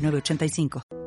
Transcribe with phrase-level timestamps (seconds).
[0.00, 0.99] 906985.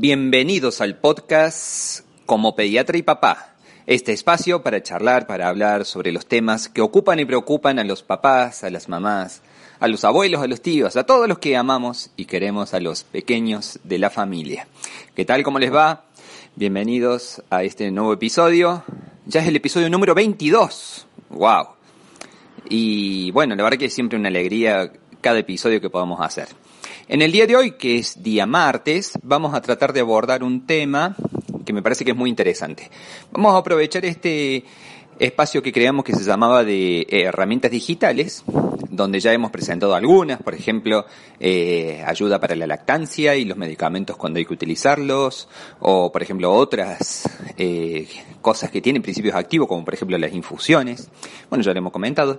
[0.00, 3.56] Bienvenidos al podcast Como Pediatra y Papá.
[3.84, 8.04] Este espacio para charlar, para hablar sobre los temas que ocupan y preocupan a los
[8.04, 9.42] papás, a las mamás,
[9.80, 13.02] a los abuelos, a los tíos, a todos los que amamos y queremos a los
[13.02, 14.68] pequeños de la familia.
[15.16, 15.42] ¿Qué tal?
[15.42, 16.04] ¿Cómo les va?
[16.54, 18.84] Bienvenidos a este nuevo episodio.
[19.26, 21.08] Ya es el episodio número 22.
[21.30, 21.70] ¡Wow!
[22.68, 26.46] Y bueno, la verdad que es siempre una alegría cada episodio que podamos hacer.
[27.10, 30.66] En el día de hoy, que es día martes, vamos a tratar de abordar un
[30.66, 31.16] tema
[31.64, 32.90] que me parece que es muy interesante.
[33.32, 34.62] Vamos a aprovechar este
[35.18, 38.44] espacio que creamos que se llamaba de eh, herramientas digitales,
[38.90, 41.06] donde ya hemos presentado algunas, por ejemplo,
[41.40, 45.48] eh, ayuda para la lactancia y los medicamentos cuando hay que utilizarlos,
[45.80, 48.06] o por ejemplo otras eh,
[48.40, 51.08] cosas que tienen principios activos, como por ejemplo las infusiones.
[51.48, 52.38] Bueno, ya lo hemos comentado.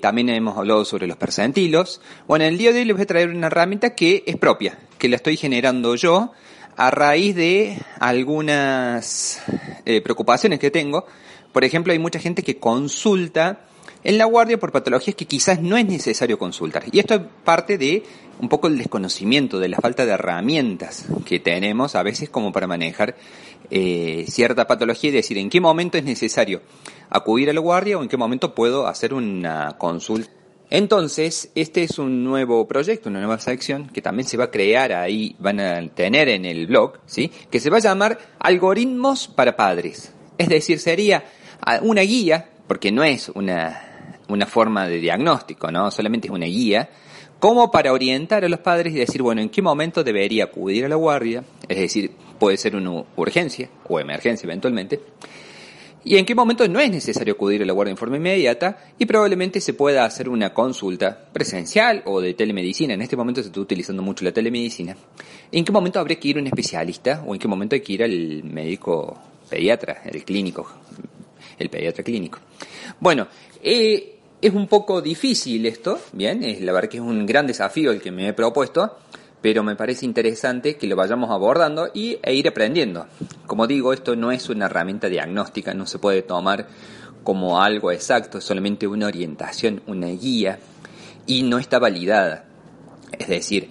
[0.00, 2.00] también hemos hablado sobre los percentilos.
[2.26, 4.78] Bueno, en el día de hoy les voy a traer una herramienta que es propia,
[4.98, 6.32] que la estoy generando yo
[6.76, 9.42] a raíz de algunas
[9.84, 11.06] preocupaciones que tengo
[11.52, 13.66] por ejemplo, hay mucha gente que consulta
[14.02, 16.84] en la guardia por patologías que quizás no es necesario consultar.
[16.90, 18.02] Y esto es parte de
[18.40, 22.66] un poco el desconocimiento, de la falta de herramientas que tenemos a veces como para
[22.66, 23.16] manejar
[23.70, 26.62] eh, cierta patología y decir en qué momento es necesario
[27.10, 30.30] acudir a la guardia o en qué momento puedo hacer una consulta.
[30.70, 34.92] Entonces, este es un nuevo proyecto, una nueva sección que también se va a crear
[34.92, 37.30] ahí, van a tener en el blog, ¿sí?
[37.50, 40.12] Que se va a llamar Algoritmos para Padres.
[40.38, 41.24] Es decir, sería
[41.82, 45.90] una guía, porque no es una, una forma de diagnóstico, ¿no?
[45.90, 46.88] Solamente es una guía,
[47.38, 50.88] como para orientar a los padres y decir, bueno, en qué momento debería acudir a
[50.88, 55.00] la guardia, es decir, puede ser una urgencia o emergencia eventualmente,
[56.02, 59.04] y en qué momento no es necesario acudir a la guardia en forma inmediata y
[59.04, 62.94] probablemente se pueda hacer una consulta presencial o de telemedicina.
[62.94, 64.96] En este momento se está utilizando mucho la telemedicina.
[65.52, 67.92] ¿En qué momento habría que ir a un especialista o en qué momento hay que
[67.92, 69.18] ir al médico
[69.50, 70.66] pediatra, el clínico
[71.60, 72.38] el pediatra clínico.
[72.98, 73.28] Bueno,
[73.62, 77.90] eh, es un poco difícil esto, bien, es la verdad que es un gran desafío
[77.92, 78.96] el que me he propuesto,
[79.42, 83.06] pero me parece interesante que lo vayamos abordando y, e ir aprendiendo.
[83.46, 86.68] Como digo, esto no es una herramienta diagnóstica, no se puede tomar
[87.22, 90.58] como algo exacto, es solamente una orientación, una guía,
[91.26, 92.46] y no está validada.
[93.18, 93.68] Es decir,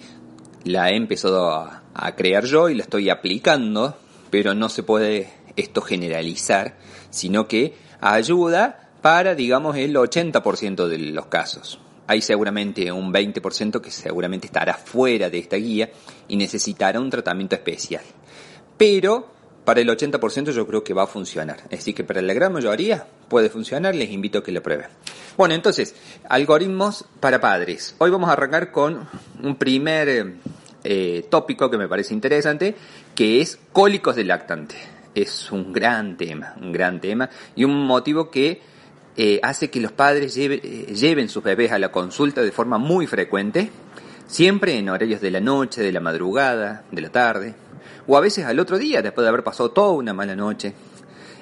[0.64, 3.96] la he empezado a, a crear yo y la estoy aplicando,
[4.30, 6.76] pero no se puede esto generalizar,
[7.10, 11.80] sino que ayuda para, digamos, el 80% de los casos.
[12.06, 15.90] Hay seguramente un 20% que seguramente estará fuera de esta guía
[16.28, 18.02] y necesitará un tratamiento especial.
[18.76, 19.28] Pero
[19.64, 21.68] para el 80% yo creo que va a funcionar.
[21.68, 24.88] Decir, que para la gran mayoría puede funcionar, les invito a que lo prueben.
[25.36, 25.94] Bueno, entonces,
[26.28, 27.94] algoritmos para padres.
[27.98, 29.08] Hoy vamos a arrancar con
[29.42, 30.34] un primer
[30.82, 32.74] eh, tópico que me parece interesante,
[33.14, 38.30] que es cólicos del lactante es un gran tema, un gran tema y un motivo
[38.30, 38.60] que
[39.16, 40.58] eh, hace que los padres eh,
[40.94, 43.70] lleven sus bebés a la consulta de forma muy frecuente,
[44.26, 47.54] siempre en horarios de la noche, de la madrugada, de la tarde,
[48.06, 50.74] o a veces al otro día, después de haber pasado toda una mala noche.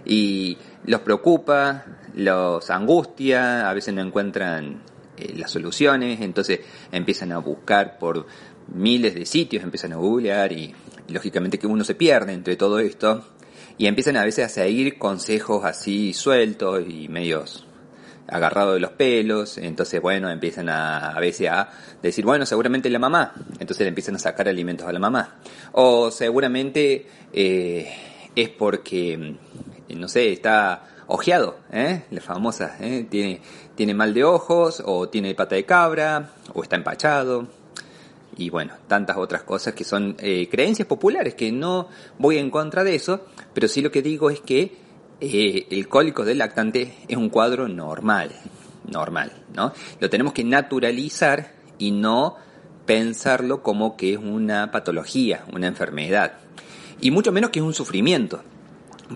[0.05, 0.57] Y
[0.87, 1.85] los preocupa,
[2.15, 4.83] los angustia, a veces no encuentran
[5.19, 6.61] eh, las soluciones, entonces
[6.91, 8.27] empiezan a buscar por
[8.75, 10.75] miles de sitios, empiezan a googlear y
[11.09, 13.25] lógicamente que uno se pierde entre todo esto
[13.79, 17.65] y empiezan a veces a seguir consejos así sueltos y medios
[18.27, 21.71] agarrados de los pelos, entonces bueno, empiezan a, a veces a
[22.03, 25.37] decir, bueno, seguramente la mamá, entonces le empiezan a sacar alimentos a la mamá,
[25.73, 27.91] o seguramente eh,
[28.37, 29.37] es porque,
[29.89, 32.03] no sé, está ojeado, ¿eh?
[32.11, 33.07] la famosa, ¿eh?
[33.09, 33.41] tiene,
[33.75, 37.49] tiene mal de ojos, o tiene pata de cabra, o está empachado,
[38.39, 41.89] y bueno, tantas otras cosas que son eh, creencias populares, que no
[42.19, 44.77] voy en contra de eso, pero sí lo que digo es que
[45.21, 48.31] eh, el cólico del lactante es un cuadro normal,
[48.91, 49.73] normal, ¿no?
[49.99, 52.37] Lo tenemos que naturalizar y no
[52.87, 56.35] pensarlo como que es una patología, una enfermedad,
[57.01, 58.43] y mucho menos que es un sufrimiento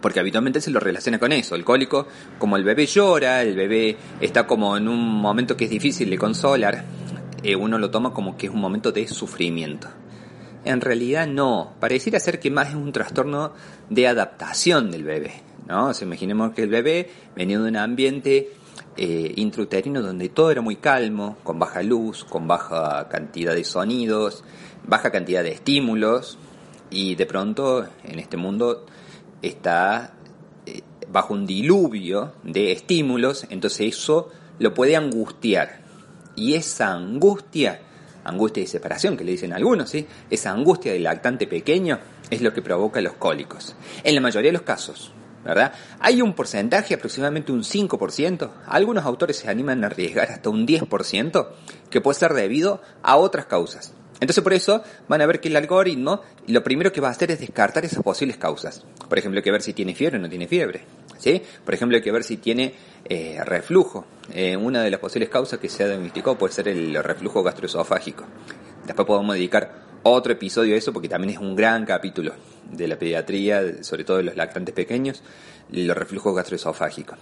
[0.01, 1.55] porque habitualmente se lo relaciona con eso.
[1.55, 2.07] El cólico,
[2.39, 6.17] como el bebé llora, el bebé está como en un momento que es difícil de
[6.17, 6.83] consolar,
[7.43, 9.89] eh, uno lo toma como que es un momento de sufrimiento.
[10.65, 13.53] En realidad no, pareciera ser que más es un trastorno
[13.91, 15.43] de adaptación del bebé.
[15.67, 15.91] ¿no?
[16.01, 18.53] Imaginemos que el bebé venía de un ambiente
[18.97, 24.45] eh, intrauterino donde todo era muy calmo, con baja luz, con baja cantidad de sonidos,
[24.87, 26.39] baja cantidad de estímulos,
[26.91, 28.85] y de pronto en este mundo
[29.41, 30.15] está
[30.67, 34.29] eh, bajo un diluvio de estímulos, entonces eso
[34.59, 35.82] lo puede angustiar.
[36.35, 37.81] Y esa angustia,
[38.25, 40.07] angustia de separación que le dicen algunos, ¿sí?
[40.31, 41.99] esa angustia del lactante pequeño
[42.31, 43.75] es lo que provoca los cólicos.
[44.05, 45.13] En la mayoría de los casos,
[45.45, 45.73] ¿verdad?
[46.01, 51.49] Hay un porcentaje, aproximadamente un 5%, algunos autores se animan a arriesgar hasta un 10%,
[51.91, 53.93] que puede ser debido a otras causas.
[54.23, 57.33] Entonces por eso van a ver que el algoritmo lo primero que va a hacer
[57.33, 58.85] es descartar esas posibles causas.
[59.09, 60.85] Por ejemplo, hay que ver si tiene fiebre o no tiene fiebre.
[61.19, 61.43] ¿sí?
[61.65, 62.73] Por ejemplo, hay que ver si tiene
[63.05, 64.07] eh, reflujo.
[64.33, 68.25] Eh, una de las posibles causas que se ha diagnosticado puede ser el reflujo gastroesofágico.
[68.87, 72.33] Después podemos dedicar otro episodio a eso porque también es un gran capítulo
[72.71, 75.21] de la pediatría, sobre todo de los lactantes pequeños,
[75.73, 77.19] los reflujos gastroesofágicos.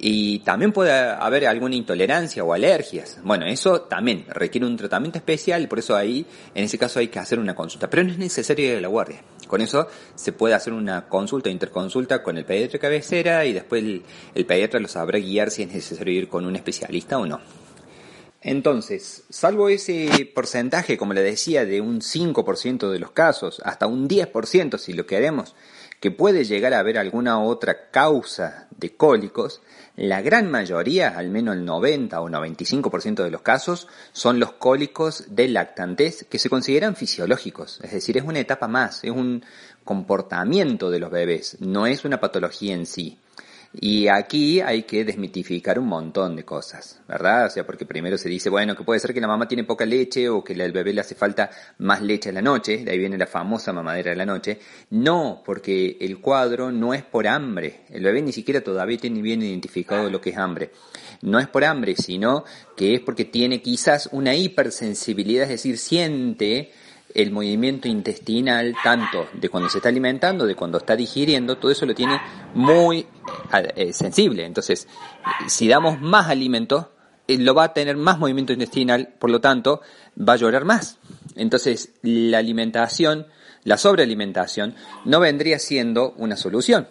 [0.00, 3.18] Y también puede haber alguna intolerancia o alergias.
[3.24, 6.24] Bueno, eso también requiere un tratamiento especial, por eso ahí,
[6.54, 7.90] en ese caso hay que hacer una consulta.
[7.90, 9.22] Pero no es necesario ir a la guardia.
[9.48, 14.02] Con eso se puede hacer una consulta, interconsulta con el pediatra cabecera y después el,
[14.34, 17.40] el pediatra lo sabrá guiar si es necesario ir con un especialista o no.
[18.40, 24.08] Entonces, salvo ese porcentaje, como le decía, de un 5% de los casos, hasta un
[24.08, 25.56] 10% si lo queremos,
[26.00, 29.60] que puede llegar a haber alguna otra causa de cólicos,
[29.96, 35.24] la gran mayoría, al menos el 90 o 95% de los casos, son los cólicos
[35.28, 39.44] de lactantes que se consideran fisiológicos, es decir, es una etapa más, es un
[39.82, 43.18] comportamiento de los bebés, no es una patología en sí.
[43.74, 47.46] Y aquí hay que desmitificar un montón de cosas, ¿verdad?
[47.46, 49.84] O sea, porque primero se dice, bueno, que puede ser que la mamá tiene poca
[49.84, 52.98] leche o que al bebé le hace falta más leche en la noche, de ahí
[52.98, 54.58] viene la famosa mamadera de la noche.
[54.90, 57.82] No, porque el cuadro no es por hambre.
[57.90, 60.70] El bebé ni siquiera todavía tiene bien identificado lo que es hambre.
[61.20, 62.44] No es por hambre, sino
[62.74, 66.72] que es porque tiene quizás una hipersensibilidad, es decir, siente
[67.14, 71.86] el movimiento intestinal, tanto de cuando se está alimentando, de cuando está digiriendo, todo eso
[71.86, 72.20] lo tiene
[72.54, 72.98] muy
[73.52, 74.44] eh, eh, sensible.
[74.44, 74.86] Entonces,
[75.46, 76.92] si damos más alimento,
[77.26, 79.80] eh, lo va a tener más movimiento intestinal, por lo tanto,
[80.18, 80.98] va a llorar más.
[81.34, 83.26] Entonces, la alimentación,
[83.64, 86.88] la sobrealimentación, no vendría siendo una solución.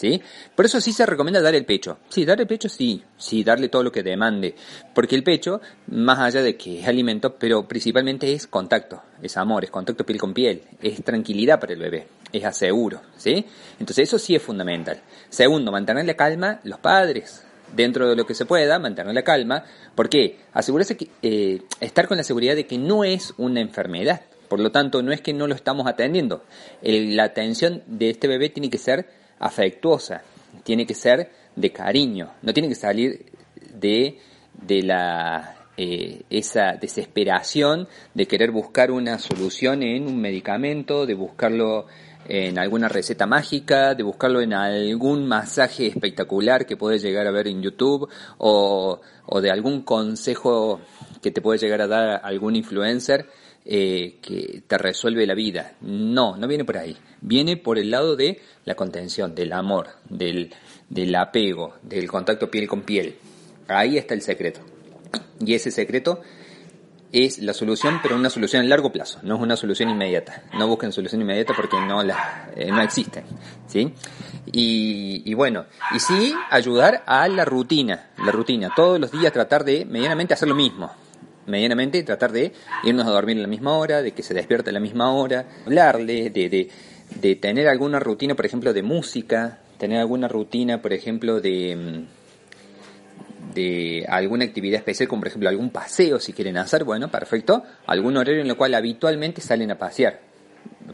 [0.00, 0.22] ¿Sí?
[0.56, 1.98] Por eso sí se recomienda dar el pecho.
[2.08, 4.54] Sí, dar el pecho sí, sí, darle todo lo que demande.
[4.94, 9.62] Porque el pecho, más allá de que es alimento, pero principalmente es contacto, es amor,
[9.64, 13.44] es contacto piel con piel, es tranquilidad para el bebé, es aseguro, ¿sí?
[13.78, 15.02] Entonces eso sí es fundamental.
[15.28, 17.44] Segundo, mantener la calma los padres.
[17.76, 19.62] Dentro de lo que se pueda, mantener la calma.
[19.94, 20.40] ¿Por qué?
[20.52, 24.22] Asegurarse que, eh, estar con la seguridad de que no es una enfermedad.
[24.48, 26.42] Por lo tanto, no es que no lo estamos atendiendo.
[26.82, 30.22] la atención de este bebé tiene que ser afectuosa,
[30.62, 33.26] tiene que ser de cariño, no tiene que salir
[33.74, 34.18] de,
[34.52, 41.86] de la, eh, esa desesperación de querer buscar una solución en un medicamento, de buscarlo
[42.28, 47.48] en alguna receta mágica, de buscarlo en algún masaje espectacular que puedes llegar a ver
[47.48, 50.80] en YouTube o, o de algún consejo
[51.22, 53.26] que te puede llegar a dar algún influencer
[53.64, 55.74] eh, que te resuelve la vida.
[55.80, 56.96] No, no viene por ahí.
[57.20, 60.52] Viene por el lado de la contención, del amor, del,
[60.88, 63.16] del apego, del contacto piel con piel.
[63.68, 64.60] Ahí está el secreto.
[65.44, 66.20] Y ese secreto
[67.12, 70.44] es la solución, pero una solución a largo plazo, no es una solución inmediata.
[70.56, 73.24] No busquen solución inmediata porque no la, eh, no existen,
[73.66, 73.92] ¿sí?
[74.52, 79.64] Y, y, bueno, y sí ayudar a la rutina, la rutina, todos los días tratar
[79.64, 80.90] de medianamente hacer lo mismo,
[81.50, 82.52] medianamente tratar de
[82.84, 85.46] irnos a dormir a la misma hora, de que se despierte a la misma hora,
[85.66, 86.68] hablarle, de, de,
[87.20, 92.20] de tener alguna rutina, por ejemplo, de música, tener alguna rutina, por ejemplo, de, mm,
[93.54, 98.16] de alguna actividad especial, como por ejemplo algún paseo si quieren hacer, bueno, perfecto, algún
[98.16, 100.20] horario en el cual habitualmente salen a pasear,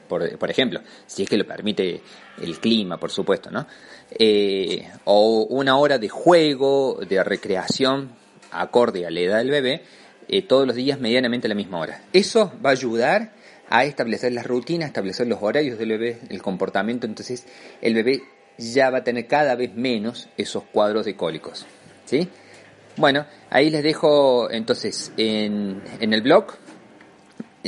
[0.08, 2.00] por, por ejemplo, si es que lo permite
[2.40, 3.66] el clima, por supuesto, ¿no?
[4.10, 8.10] Eh, o una hora de juego, de recreación,
[8.52, 9.82] acorde a la edad del bebé,
[10.28, 12.02] eh, todos los días medianamente a la misma hora.
[12.12, 13.32] Eso va a ayudar
[13.68, 17.44] a establecer las rutinas, establecer los horarios del bebé, el comportamiento, entonces
[17.80, 18.22] el bebé
[18.58, 21.66] ya va a tener cada vez menos esos cuadros de cólicos.
[22.04, 22.28] ¿sí?
[22.96, 26.46] Bueno, ahí les dejo entonces en, en el blog,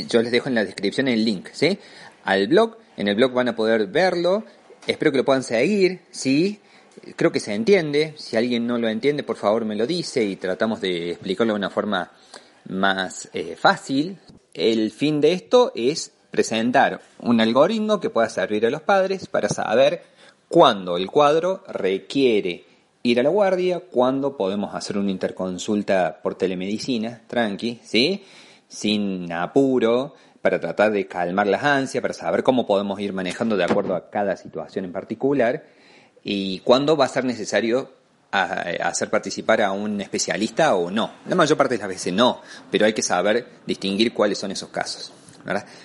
[0.08, 1.78] yo les dejo en la descripción el link, ¿sí?
[2.24, 4.44] Al blog, en el blog van a poder verlo,
[4.86, 6.60] espero que lo puedan seguir, ¿sí?
[7.16, 10.36] Creo que se entiende, si alguien no lo entiende, por favor me lo dice y
[10.36, 12.10] tratamos de explicarlo de una forma
[12.68, 14.18] más eh, fácil.
[14.54, 19.48] El fin de esto es presentar un algoritmo que pueda servir a los padres para
[19.48, 20.02] saber
[20.48, 22.64] cuándo el cuadro requiere
[23.02, 28.24] ir a la guardia, cuándo podemos hacer una interconsulta por telemedicina, tranqui, ¿sí?
[28.68, 33.64] Sin apuro, para tratar de calmar las ansias, para saber cómo podemos ir manejando de
[33.64, 35.64] acuerdo a cada situación en particular
[36.22, 37.90] y cuándo va a ser necesario
[38.30, 41.12] hacer participar a un especialista o no.
[41.26, 44.68] La mayor parte de las veces no, pero hay que saber distinguir cuáles son esos
[44.68, 45.12] casos.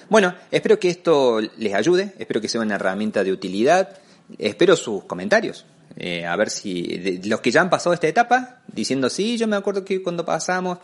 [0.10, 3.98] Bueno, espero que esto les ayude, espero que sea una herramienta de utilidad,
[4.38, 5.66] espero sus comentarios.
[5.96, 9.56] Eh, a ver si los que ya han pasado esta etapa, diciendo sí, yo me
[9.56, 10.80] acuerdo que cuando pasamos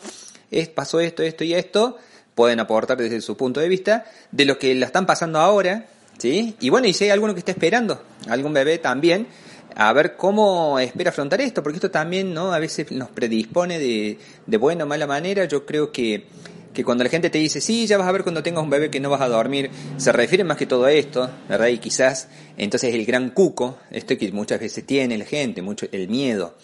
[0.52, 1.98] es, pasó esto, esto y esto,
[2.36, 5.88] pueden aportar desde su punto de vista, de los que la están pasando ahora,
[6.18, 6.56] ¿sí?
[6.60, 9.28] Y bueno, y si hay alguno que está esperando, algún bebé también,
[9.76, 12.54] a ver cómo espera afrontar esto, porque esto también, ¿no?
[12.54, 16.28] A veces nos predispone de, de buena o mala manera, yo creo que
[16.74, 18.90] que cuando la gente te dice, sí, ya vas a ver cuando tengas un bebé
[18.90, 21.68] que no vas a dormir, se refiere más que todo a esto, ¿verdad?
[21.68, 26.08] Y quizás entonces el gran cuco, esto que muchas veces tiene la gente, mucho el
[26.08, 26.56] miedo,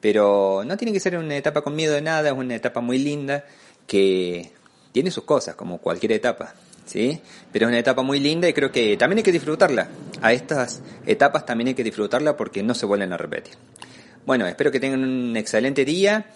[0.00, 2.98] pero no tiene que ser una etapa con miedo de nada, es una etapa muy
[2.98, 3.44] linda
[3.86, 4.50] que
[4.92, 7.20] tiene sus cosas, como cualquier etapa, ¿sí?
[7.52, 9.88] Pero es una etapa muy linda y creo que también hay que disfrutarla.
[10.20, 13.54] A estas etapas también hay que disfrutarla porque no se vuelven a repetir.
[14.26, 16.26] Bueno, espero que tengan un excelente día,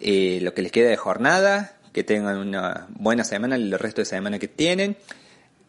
[0.00, 4.04] eh, lo que les queda de jornada, que tengan una buena semana, el resto de
[4.06, 4.96] semana que tienen.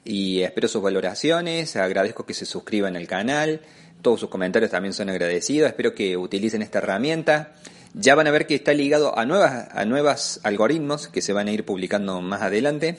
[0.03, 3.61] Y espero sus valoraciones, agradezco que se suscriban al canal,
[4.01, 7.53] todos sus comentarios también son agradecidos, espero que utilicen esta herramienta.
[7.93, 11.47] Ya van a ver que está ligado a nuevas, a nuevos algoritmos que se van
[11.47, 12.97] a ir publicando más adelante.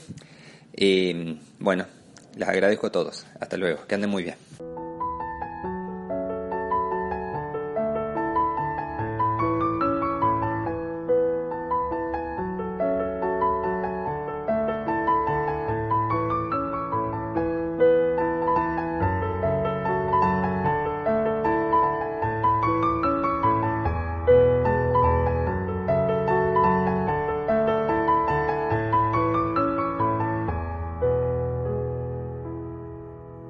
[0.81, 1.87] Eh, bueno,
[2.37, 3.27] les agradezco a todos.
[3.41, 3.85] Hasta luego.
[3.87, 4.37] Que anden muy bien.